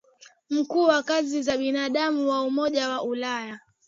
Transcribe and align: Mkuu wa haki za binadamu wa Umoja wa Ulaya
Mkuu 0.49 0.83
wa 0.83 0.93
haki 1.03 1.41
za 1.41 1.57
binadamu 1.57 2.29
wa 2.29 2.41
Umoja 2.43 2.89
wa 2.89 3.01
Ulaya 3.03 3.59